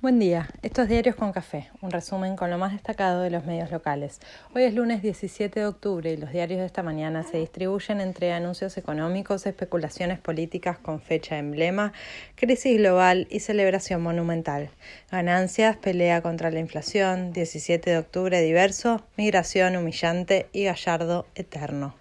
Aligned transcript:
Buen 0.00 0.20
día, 0.20 0.48
estos 0.62 0.86
Diarios 0.86 1.16
con 1.16 1.32
Café, 1.32 1.70
un 1.80 1.90
resumen 1.90 2.36
con 2.36 2.50
lo 2.50 2.56
más 2.56 2.70
destacado 2.70 3.20
de 3.20 3.30
los 3.30 3.44
medios 3.44 3.72
locales. 3.72 4.20
Hoy 4.54 4.62
es 4.62 4.72
lunes 4.72 5.02
17 5.02 5.58
de 5.58 5.66
octubre 5.66 6.12
y 6.12 6.16
los 6.16 6.30
diarios 6.30 6.60
de 6.60 6.66
esta 6.66 6.84
mañana 6.84 7.24
se 7.24 7.38
distribuyen 7.38 8.00
entre 8.00 8.32
anuncios 8.32 8.78
económicos, 8.78 9.44
especulaciones 9.44 10.20
políticas 10.20 10.78
con 10.78 11.00
fecha 11.00 11.36
emblema, 11.36 11.92
crisis 12.36 12.78
global 12.78 13.26
y 13.28 13.40
celebración 13.40 14.00
monumental. 14.00 14.70
Ganancias, 15.10 15.76
pelea 15.78 16.22
contra 16.22 16.52
la 16.52 16.60
inflación, 16.60 17.32
17 17.32 17.90
de 17.90 17.98
octubre 17.98 18.40
diverso, 18.40 19.04
migración 19.16 19.74
humillante 19.74 20.48
y 20.52 20.62
gallardo 20.62 21.26
eterno. 21.34 21.96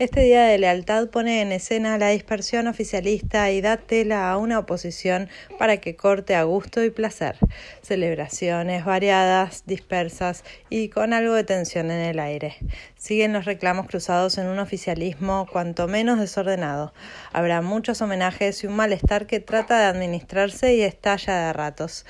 Este 0.00 0.22
día 0.22 0.46
de 0.46 0.58
lealtad 0.58 1.06
pone 1.06 1.40
en 1.40 1.52
escena 1.52 1.96
la 1.98 2.08
dispersión 2.08 2.66
oficialista 2.66 3.52
y 3.52 3.60
da 3.60 3.76
tela 3.76 4.28
a 4.28 4.38
una 4.38 4.58
oposición 4.58 5.28
para 5.56 5.76
que 5.76 5.94
corte 5.94 6.34
a 6.34 6.42
gusto 6.42 6.82
y 6.82 6.90
placer. 6.90 7.36
Celebraciones 7.80 8.84
variadas, 8.84 9.62
dispersas 9.66 10.42
y 10.68 10.88
con 10.88 11.12
algo 11.12 11.34
de 11.34 11.44
tensión 11.44 11.92
en 11.92 12.00
el 12.00 12.18
aire. 12.18 12.56
Siguen 12.96 13.32
los 13.32 13.44
reclamos 13.44 13.86
cruzados 13.86 14.36
en 14.36 14.48
un 14.48 14.58
oficialismo 14.58 15.46
cuanto 15.52 15.86
menos 15.86 16.18
desordenado. 16.18 16.92
Habrá 17.32 17.62
muchos 17.62 18.02
homenajes 18.02 18.64
y 18.64 18.66
un 18.66 18.74
malestar 18.74 19.28
que 19.28 19.38
trata 19.38 19.78
de 19.78 19.84
administrarse 19.84 20.74
y 20.74 20.82
estalla 20.82 21.36
de 21.36 21.52
ratos. 21.52 22.04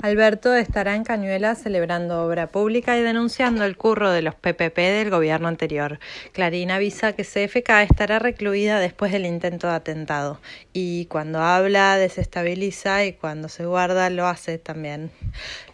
Alberto 0.00 0.54
estará 0.54 0.96
en 0.96 1.04
Cañuelas 1.04 1.62
celebrando 1.62 2.24
obra 2.24 2.50
pública 2.50 2.96
y 2.96 3.02
denunciando 3.02 3.64
el 3.64 3.76
curro 3.76 4.10
de 4.10 4.22
los 4.22 4.34
PPP 4.34 4.76
del 4.76 5.10
gobierno 5.10 5.48
anterior. 5.48 6.00
Clarín 6.32 6.70
avisa 6.70 7.12
que 7.12 7.22
CFK 7.22 7.82
estará 7.82 8.18
recluida 8.18 8.80
después 8.80 9.12
del 9.12 9.26
intento 9.26 9.68
de 9.68 9.74
atentado 9.74 10.40
y 10.72 11.06
cuando 11.06 11.40
habla 11.40 11.98
desestabiliza 11.98 13.04
y 13.04 13.12
cuando 13.12 13.48
se 13.48 13.64
guarda 13.64 14.10
lo 14.10 14.26
hace 14.26 14.58
también. 14.58 15.10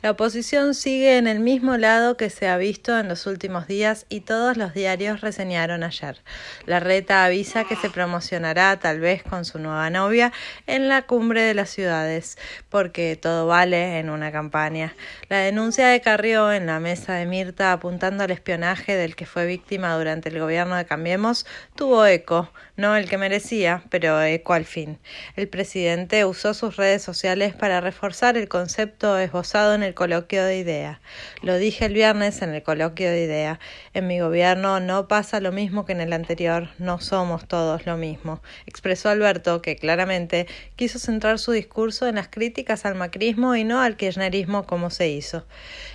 La 0.02 0.10
oposición 0.10 0.74
sigue 0.74 1.16
en 1.16 1.26
el 1.26 1.40
mismo 1.40 1.76
lado 1.76 2.16
que 2.16 2.28
se 2.28 2.48
ha 2.48 2.56
visto 2.58 2.98
en 2.98 3.08
los 3.08 3.26
últimos 3.26 3.66
días 3.66 4.04
y 4.08 4.20
todos 4.20 4.56
los 4.56 4.74
diarios 4.74 5.22
reseñaron 5.22 5.82
ayer. 5.82 6.18
La 6.66 6.80
reta 6.80 7.24
avisa 7.24 7.64
que 7.64 7.76
se 7.76 7.88
promocionará 7.88 8.78
tal 8.78 9.00
vez 9.00 9.22
con 9.22 9.44
su 9.44 9.58
nueva 9.58 9.88
novia 9.90 10.32
en 10.66 10.88
la 10.88 11.02
cumbre 11.02 11.42
de 11.42 11.54
las 11.54 11.70
ciudades 11.70 12.36
porque 12.68 13.16
todo 13.16 13.46
vale 13.46 13.98
en 13.98 14.07
una 14.10 14.32
campaña. 14.32 14.94
La 15.28 15.38
denuncia 15.38 15.88
de 15.88 16.00
Carrió 16.00 16.52
en 16.52 16.66
la 16.66 16.80
mesa 16.80 17.14
de 17.14 17.26
Mirta 17.26 17.72
apuntando 17.72 18.24
al 18.24 18.30
espionaje 18.30 18.96
del 18.96 19.16
que 19.16 19.26
fue 19.26 19.46
víctima 19.46 19.96
durante 19.96 20.28
el 20.28 20.38
gobierno 20.38 20.76
de 20.76 20.84
Cambiemos 20.84 21.46
tuvo 21.74 22.06
eco, 22.06 22.50
no 22.76 22.96
el 22.96 23.08
que 23.08 23.18
merecía, 23.18 23.82
pero 23.90 24.22
eco 24.22 24.52
al 24.52 24.64
fin. 24.64 24.98
El 25.36 25.48
presidente 25.48 26.24
usó 26.24 26.54
sus 26.54 26.76
redes 26.76 27.02
sociales 27.02 27.54
para 27.54 27.80
reforzar 27.80 28.36
el 28.36 28.48
concepto 28.48 29.18
esbozado 29.18 29.74
en 29.74 29.82
el 29.82 29.94
coloquio 29.94 30.44
de 30.44 30.58
idea. 30.58 31.00
Lo 31.42 31.56
dije 31.56 31.86
el 31.86 31.94
viernes 31.94 32.42
en 32.42 32.54
el 32.54 32.62
coloquio 32.62 33.10
de 33.10 33.24
idea. 33.24 33.60
En 33.94 34.06
mi 34.06 34.20
gobierno 34.20 34.80
no 34.80 35.08
pasa 35.08 35.40
lo 35.40 35.52
mismo 35.52 35.84
que 35.84 35.92
en 35.92 36.00
el 36.00 36.12
anterior, 36.12 36.68
no 36.78 37.00
somos 37.00 37.46
todos 37.46 37.86
lo 37.86 37.96
mismo. 37.96 38.42
Expresó 38.66 39.08
Alberto 39.08 39.62
que 39.62 39.76
claramente 39.76 40.46
quiso 40.76 40.98
centrar 40.98 41.38
su 41.38 41.52
discurso 41.52 42.06
en 42.06 42.16
las 42.16 42.28
críticas 42.28 42.84
al 42.84 42.94
macrismo 42.94 43.56
y 43.56 43.64
no 43.64 43.80
al 43.80 43.87
kirchnerismo 43.96 44.66
como 44.66 44.90
se 44.90 45.08
hizo. 45.08 45.46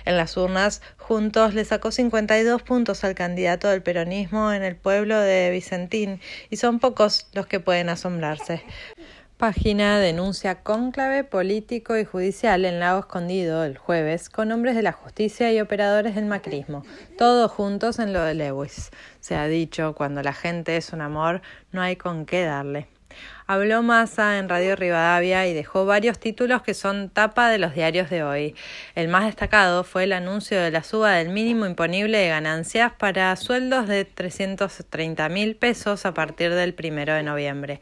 En 0.04 0.16
las 0.16 0.36
urnas, 0.36 0.82
Juntos 0.98 1.54
le 1.54 1.64
sacó 1.64 1.92
52 1.92 2.62
puntos 2.62 3.04
al 3.04 3.14
candidato 3.14 3.68
del 3.68 3.82
peronismo 3.82 4.52
en 4.52 4.62
el 4.62 4.76
pueblo 4.76 5.18
de 5.18 5.50
Vicentín 5.50 6.20
y 6.50 6.56
son 6.56 6.78
pocos 6.78 7.28
los 7.32 7.46
que 7.46 7.60
pueden 7.60 7.88
asombrarse. 7.88 8.62
Página 9.36 9.98
denuncia 9.98 10.62
cónclave 10.62 11.24
político 11.24 11.98
y 11.98 12.04
judicial 12.04 12.64
en 12.64 12.78
Lago 12.78 13.00
Escondido 13.00 13.64
el 13.64 13.76
jueves 13.76 14.30
con 14.30 14.52
hombres 14.52 14.76
de 14.76 14.82
la 14.82 14.92
justicia 14.92 15.52
y 15.52 15.60
operadores 15.60 16.14
del 16.14 16.24
macrismo, 16.24 16.84
todos 17.18 17.50
juntos 17.50 17.98
en 17.98 18.12
lo 18.12 18.22
de 18.22 18.34
Lewis. 18.34 18.90
Se 19.18 19.34
ha 19.34 19.48
dicho, 19.48 19.94
cuando 19.94 20.22
la 20.22 20.32
gente 20.32 20.76
es 20.76 20.92
un 20.92 21.00
amor, 21.00 21.42
no 21.72 21.82
hay 21.82 21.96
con 21.96 22.26
qué 22.26 22.44
darle. 22.44 22.93
Habló 23.46 23.82
Massa 23.82 24.38
en 24.38 24.48
Radio 24.48 24.74
Rivadavia 24.74 25.46
y 25.46 25.52
dejó 25.52 25.84
varios 25.84 26.18
títulos 26.18 26.62
que 26.62 26.72
son 26.72 27.10
tapa 27.10 27.50
de 27.50 27.58
los 27.58 27.74
diarios 27.74 28.08
de 28.08 28.22
hoy. 28.22 28.54
El 28.94 29.08
más 29.08 29.26
destacado 29.26 29.84
fue 29.84 30.04
el 30.04 30.14
anuncio 30.14 30.58
de 30.58 30.70
la 30.70 30.82
suba 30.82 31.12
del 31.12 31.28
mínimo 31.28 31.66
imponible 31.66 32.16
de 32.16 32.28
ganancias 32.28 32.92
para 32.98 33.36
sueldos 33.36 33.86
de 33.86 34.06
330 34.06 35.28
mil 35.28 35.56
pesos 35.56 36.06
a 36.06 36.14
partir 36.14 36.54
del 36.54 36.72
primero 36.72 37.12
de 37.12 37.22
noviembre. 37.22 37.80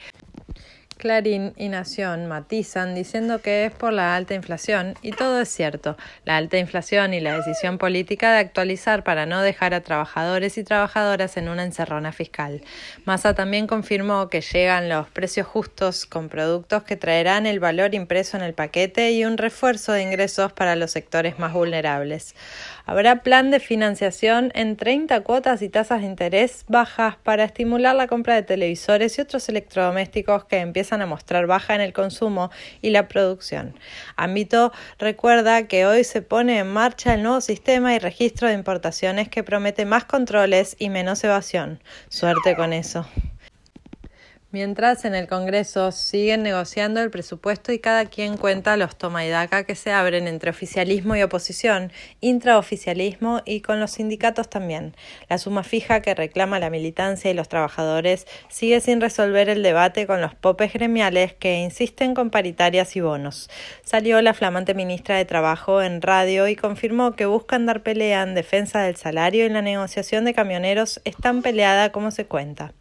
Clarín 1.02 1.52
y 1.56 1.68
Nación 1.68 2.28
matizan 2.28 2.94
diciendo 2.94 3.42
que 3.42 3.64
es 3.64 3.72
por 3.72 3.92
la 3.92 4.14
alta 4.14 4.34
inflación 4.34 4.94
y 5.02 5.10
todo 5.10 5.40
es 5.40 5.48
cierto. 5.48 5.96
La 6.24 6.36
alta 6.36 6.58
inflación 6.58 7.12
y 7.12 7.18
la 7.18 7.36
decisión 7.36 7.76
política 7.76 8.30
de 8.30 8.38
actualizar 8.38 9.02
para 9.02 9.26
no 9.26 9.42
dejar 9.42 9.74
a 9.74 9.80
trabajadores 9.80 10.58
y 10.58 10.62
trabajadoras 10.62 11.36
en 11.36 11.48
una 11.48 11.64
encerrona 11.64 12.12
fiscal. 12.12 12.62
Massa 13.04 13.34
también 13.34 13.66
confirmó 13.66 14.28
que 14.28 14.42
llegan 14.42 14.88
los 14.88 15.08
precios 15.08 15.44
justos 15.44 16.06
con 16.06 16.28
productos 16.28 16.84
que 16.84 16.94
traerán 16.94 17.46
el 17.46 17.58
valor 17.58 17.96
impreso 17.96 18.36
en 18.36 18.44
el 18.44 18.54
paquete 18.54 19.10
y 19.10 19.24
un 19.24 19.38
refuerzo 19.38 19.90
de 19.90 20.04
ingresos 20.04 20.52
para 20.52 20.76
los 20.76 20.92
sectores 20.92 21.36
más 21.36 21.52
vulnerables. 21.52 22.36
Habrá 22.86 23.22
plan 23.22 23.50
de 23.50 23.58
financiación 23.58 24.52
en 24.54 24.76
30 24.76 25.20
cuotas 25.22 25.62
y 25.62 25.68
tasas 25.68 26.02
de 26.02 26.06
interés 26.06 26.64
bajas 26.68 27.16
para 27.16 27.42
estimular 27.42 27.94
la 27.96 28.06
compra 28.06 28.36
de 28.36 28.42
televisores 28.42 29.18
y 29.18 29.20
otros 29.20 29.48
electrodomésticos 29.48 30.44
que 30.44 30.60
a 31.00 31.06
mostrar 31.06 31.46
baja 31.46 31.74
en 31.74 31.80
el 31.80 31.92
consumo 31.92 32.50
y 32.82 32.90
la 32.90 33.08
producción. 33.08 33.78
Ámbito 34.16 34.72
recuerda 34.98 35.66
que 35.68 35.86
hoy 35.86 36.04
se 36.04 36.20
pone 36.20 36.58
en 36.58 36.68
marcha 36.68 37.14
el 37.14 37.22
nuevo 37.22 37.40
sistema 37.40 37.94
y 37.94 37.98
registro 37.98 38.48
de 38.48 38.54
importaciones 38.54 39.28
que 39.28 39.42
promete 39.42 39.86
más 39.86 40.04
controles 40.04 40.76
y 40.78 40.90
menos 40.90 41.24
evasión. 41.24 41.80
Suerte 42.08 42.56
con 42.56 42.72
eso. 42.72 43.06
Mientras 44.52 45.06
en 45.06 45.14
el 45.14 45.28
Congreso 45.28 45.92
siguen 45.92 46.42
negociando 46.42 47.00
el 47.00 47.10
presupuesto 47.10 47.72
y 47.72 47.78
cada 47.78 48.04
quien 48.04 48.36
cuenta 48.36 48.76
los 48.76 48.96
toma 48.96 49.24
y 49.24 49.30
daca 49.30 49.64
que 49.64 49.74
se 49.74 49.92
abren 49.92 50.28
entre 50.28 50.50
oficialismo 50.50 51.16
y 51.16 51.22
oposición, 51.22 51.90
intraoficialismo 52.20 53.40
y 53.46 53.62
con 53.62 53.80
los 53.80 53.92
sindicatos 53.92 54.50
también. 54.50 54.94
La 55.30 55.38
suma 55.38 55.62
fija 55.62 56.02
que 56.02 56.14
reclama 56.14 56.58
la 56.58 56.68
militancia 56.68 57.30
y 57.30 57.34
los 57.34 57.48
trabajadores 57.48 58.26
sigue 58.50 58.82
sin 58.82 59.00
resolver 59.00 59.48
el 59.48 59.62
debate 59.62 60.06
con 60.06 60.20
los 60.20 60.34
popes 60.34 60.74
gremiales 60.74 61.32
que 61.32 61.60
insisten 61.60 62.12
con 62.12 62.28
paritarias 62.28 62.94
y 62.94 63.00
bonos. 63.00 63.48
Salió 63.82 64.20
la 64.20 64.34
flamante 64.34 64.74
ministra 64.74 65.16
de 65.16 65.24
Trabajo 65.24 65.80
en 65.80 66.02
radio 66.02 66.46
y 66.46 66.56
confirmó 66.56 67.12
que 67.12 67.24
buscan 67.24 67.64
dar 67.64 67.82
pelea 67.82 68.22
en 68.22 68.34
defensa 68.34 68.82
del 68.82 68.96
salario 68.96 69.46
y 69.46 69.48
la 69.48 69.62
negociación 69.62 70.26
de 70.26 70.34
camioneros 70.34 71.00
es 71.04 71.16
tan 71.16 71.40
peleada 71.40 71.90
como 71.90 72.10
se 72.10 72.26
cuenta. 72.26 72.74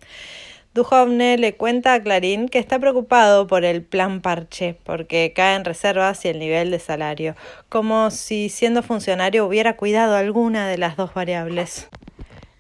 Duhovne 0.74 1.38
le 1.38 1.56
cuenta 1.58 1.94
a 1.94 2.02
Clarín 2.02 2.48
que 2.48 2.58
está 2.58 2.80
preocupado 2.80 3.46
por 3.46 3.66
el 3.66 3.84
plan 3.84 4.22
parche, 4.22 4.78
porque 4.86 5.34
caen 5.36 5.66
reservas 5.66 6.24
y 6.24 6.30
el 6.30 6.40
nivel 6.40 6.72
de 6.72 6.80
salario, 6.80 7.36
como 7.68 8.10
si 8.10 8.48
siendo 8.48 8.82
funcionario 8.82 9.46
hubiera 9.46 9.76
cuidado 9.76 10.16
alguna 10.16 10.70
de 10.70 10.78
las 10.78 10.96
dos 10.96 11.14
variables. 11.14 11.90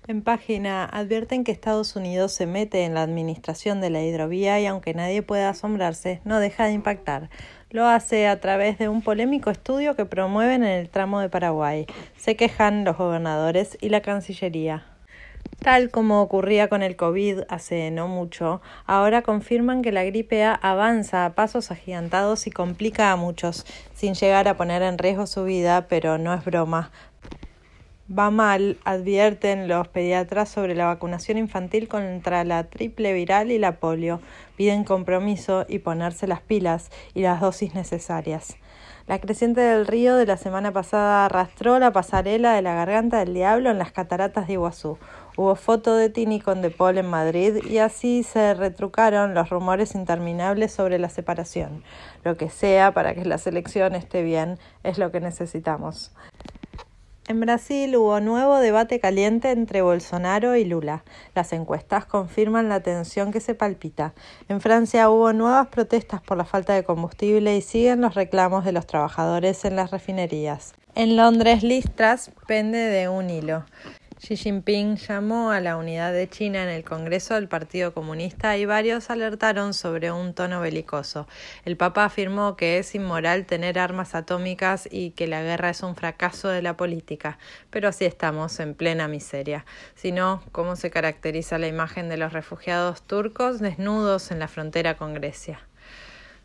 En 0.07 0.23
página 0.23 0.83
advierten 0.83 1.45
que 1.45 1.53
Estados 1.53 1.95
Unidos 1.95 2.33
se 2.33 2.47
mete 2.47 2.83
en 2.83 2.95
la 2.95 3.03
administración 3.03 3.79
de 3.79 3.91
la 3.91 4.01
hidrovía 4.01 4.59
y 4.59 4.66
aunque 4.66 4.93
nadie 4.93 5.22
pueda 5.22 5.47
asombrarse, 5.47 6.19
no 6.25 6.41
deja 6.41 6.66
de 6.66 6.73
impactar. 6.73 7.29
Lo 7.69 7.88
hace 7.88 8.28
a 8.28 8.41
través 8.41 8.78
de 8.78 8.89
un 8.89 9.03
polémico 9.03 9.51
estudio 9.51 9.95
que 9.95 10.03
promueven 10.03 10.66
en 10.66 10.72
el 10.72 10.89
tramo 10.89 11.22
de 11.22 11.29
Paraguay. 11.29 11.85
Se 12.17 12.35
quejan 12.35 12.83
los 12.83 12.97
gobernadores 12.97 13.78
y 13.79 13.88
la 13.88 14.01
Cancillería. 14.01 14.83
Tal 15.59 15.91
como 15.91 16.22
ocurría 16.24 16.69
con 16.69 16.81
el 16.81 16.96
COVID 16.96 17.41
hace 17.47 17.91
no 17.91 18.07
mucho, 18.07 18.62
ahora 18.88 19.22
confirman 19.22 19.84
que 19.84 19.91
la 19.91 20.03
gripe 20.03 20.44
A 20.44 20.56
avanza 20.56 21.24
a 21.24 21.35
pasos 21.35 21.69
agigantados 21.69 22.47
y 22.47 22.52
complica 22.52 23.12
a 23.12 23.16
muchos, 23.16 23.66
sin 23.94 24.16
llegar 24.16 24.47
a 24.47 24.57
poner 24.57 24.81
en 24.81 24.97
riesgo 24.97 25.28
su 25.28 25.43
vida, 25.43 25.85
pero 25.88 26.17
no 26.17 26.34
es 26.34 26.43
broma. 26.43 26.91
Va 28.11 28.29
mal, 28.29 28.78
advierten 28.84 29.69
los 29.69 29.87
pediatras 29.87 30.49
sobre 30.49 30.75
la 30.75 30.87
vacunación 30.87 31.37
infantil 31.37 31.87
contra 31.87 32.43
la 32.43 32.66
triple 32.66 33.13
viral 33.13 33.52
y 33.52 33.58
la 33.58 33.79
polio. 33.79 34.19
Piden 34.58 34.84
compromiso 34.84 35.66
y 35.69 35.79
ponerse 35.79 36.28
las 36.28 36.41
pilas 36.41 36.91
y 37.13 37.22
las 37.22 37.40
dosis 37.40 37.73
necesarias. 37.73 38.58
La 39.08 39.19
creciente 39.19 39.61
del 39.61 39.87
río 39.87 40.16
de 40.17 40.25
la 40.25 40.35
semana 40.35 40.73
pasada 40.73 41.25
arrastró 41.25 41.79
la 41.79 41.93
pasarela 41.93 42.53
de 42.53 42.61
la 42.61 42.73
garganta 42.73 43.19
del 43.19 43.34
diablo 43.34 43.72
en 43.72 43.78
las 43.78 43.93
cataratas 43.93 44.47
de 44.47 44.53
Iguazú. 44.53 44.97
Hubo 45.37 45.55
foto 45.55 45.96
de 45.96 46.09
Tini 46.09 46.41
con 46.41 46.61
De 46.61 46.69
Paul 46.69 46.97
en 46.97 47.09
Madrid 47.09 47.63
y 47.69 47.78
así 47.78 48.23
se 48.23 48.53
retrucaron 48.55 49.34
los 49.34 49.49
rumores 49.49 49.96
interminables 49.96 50.73
sobre 50.73 50.99
la 50.99 51.08
separación. 51.08 51.81
Lo 52.25 52.35
que 52.35 52.49
sea 52.49 52.93
para 52.93 53.16
que 53.16 53.23
la 53.23 53.37
selección 53.37 53.96
esté 53.96 54.22
bien 54.22 54.59
es 54.84 54.97
lo 54.97 55.11
que 55.11 55.22
necesitamos. 55.22 56.11
En 57.31 57.39
Brasil 57.39 57.95
hubo 57.95 58.19
nuevo 58.19 58.57
debate 58.57 58.99
caliente 58.99 59.51
entre 59.51 59.81
Bolsonaro 59.81 60.57
y 60.57 60.66
Lula. 60.66 61.05
Las 61.33 61.53
encuestas 61.53 62.05
confirman 62.05 62.67
la 62.67 62.81
tensión 62.81 63.31
que 63.31 63.39
se 63.39 63.55
palpita. 63.55 64.13
En 64.49 64.59
Francia 64.59 65.09
hubo 65.09 65.31
nuevas 65.31 65.67
protestas 65.67 66.19
por 66.22 66.35
la 66.35 66.43
falta 66.43 66.73
de 66.73 66.83
combustible 66.83 67.55
y 67.55 67.61
siguen 67.61 68.01
los 68.01 68.16
reclamos 68.16 68.66
de 68.66 68.73
los 68.73 68.85
trabajadores 68.85 69.63
en 69.63 69.78
las 69.78 69.91
refinerías. 69.91 70.73
En 70.93 71.16
Londres, 71.16 71.63
Listras 71.63 72.31
pende 72.47 72.79
de 72.79 73.07
un 73.07 73.29
hilo. 73.29 73.63
Xi 74.23 74.35
Jinping 74.35 74.97
llamó 74.97 75.50
a 75.50 75.59
la 75.62 75.78
unidad 75.78 76.14
de 76.14 76.29
China 76.29 76.62
en 76.62 76.70
el 76.70 76.84
Congreso 76.84 77.34
del 77.34 77.47
Partido 77.47 77.91
Comunista 77.91 78.56
y 78.56 78.66
varios 78.66 79.09
alertaron 79.09 79.73
sobre 79.73 80.12
un 80.12 80.35
tono 80.35 80.62
belicoso. 80.62 81.28
El 81.66 81.76
Papa 81.76 82.06
afirmó 82.06 82.56
que 82.56 82.78
es 82.78 82.94
inmoral 82.94 83.47
tener 83.47 83.79
armas 83.79 84.14
atómicas 84.14 84.88
y 84.91 85.09
que 85.12 85.26
la 85.26 85.41
guerra 85.41 85.72
es 85.72 85.82
un 85.82 85.96
fracaso 85.96 86.50
de 86.50 86.62
la 86.62 86.78
política. 86.78 87.40
Pero 87.72 87.88
así 87.88 88.06
estamos, 88.06 88.59
en 88.59 88.76
plena 88.76 89.08
miseria. 89.08 89.66
Si 89.96 90.12
no, 90.12 90.44
¿cómo 90.52 90.76
se 90.76 90.91
caracteriza 90.91 91.58
la 91.58 91.66
imagen 91.66 92.08
de 92.08 92.18
los 92.18 92.32
refugiados 92.32 93.02
turcos 93.02 93.59
desnudos 93.59 94.29
en 94.29 94.38
la 94.38 94.47
frontera 94.47 94.97
con 94.97 95.16
Grecia? 95.16 95.62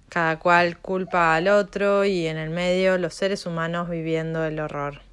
Cada 0.08 0.38
cual 0.38 0.78
culpa 0.78 1.34
al 1.34 1.48
otro 1.48 2.06
y 2.06 2.26
en 2.26 2.38
el 2.38 2.48
medio 2.48 2.96
los 2.96 3.12
seres 3.12 3.44
humanos 3.44 3.90
viviendo 3.90 4.46
el 4.46 4.60
horror. 4.60 5.05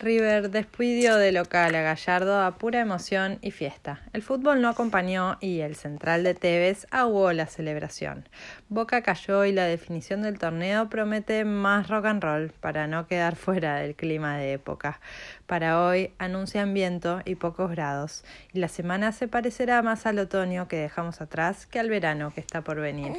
River 0.00 0.50
despidió 0.50 1.16
de 1.16 1.30
local 1.30 1.74
a 1.74 1.82
Gallardo 1.82 2.40
a 2.40 2.56
pura 2.56 2.80
emoción 2.80 3.38
y 3.42 3.50
fiesta. 3.50 4.00
El 4.12 4.22
fútbol 4.22 4.62
no 4.62 4.68
acompañó 4.68 5.36
y 5.40 5.60
el 5.60 5.76
central 5.76 6.24
de 6.24 6.34
Tevez 6.34 6.86
aguó 6.90 7.32
la 7.32 7.46
celebración. 7.46 8.28
Boca 8.68 9.02
cayó 9.02 9.44
y 9.44 9.52
la 9.52 9.64
definición 9.64 10.22
del 10.22 10.38
torneo 10.38 10.88
promete 10.88 11.44
más 11.44 11.88
rock 11.88 12.06
and 12.06 12.24
roll 12.24 12.50
para 12.60 12.86
no 12.86 13.06
quedar 13.06 13.36
fuera 13.36 13.76
del 13.76 13.94
clima 13.94 14.38
de 14.38 14.54
época. 14.54 15.00
Para 15.46 15.82
hoy 15.84 16.12
anuncian 16.18 16.72
viento 16.72 17.20
y 17.24 17.34
pocos 17.34 17.70
grados 17.70 18.24
y 18.52 18.60
la 18.60 18.68
semana 18.68 19.12
se 19.12 19.28
parecerá 19.28 19.82
más 19.82 20.06
al 20.06 20.18
otoño 20.18 20.66
que 20.66 20.76
dejamos 20.76 21.20
atrás 21.20 21.66
que 21.66 21.78
al 21.78 21.90
verano 21.90 22.32
que 22.34 22.40
está 22.40 22.62
por 22.62 22.80
venir. 22.80 23.12